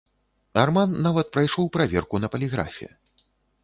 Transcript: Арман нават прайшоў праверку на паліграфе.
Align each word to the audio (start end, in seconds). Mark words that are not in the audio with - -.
Арман 0.61 0.95
нават 1.09 1.31
прайшоў 1.37 1.71
праверку 1.79 2.15
на 2.25 2.35
паліграфе. 2.37 2.95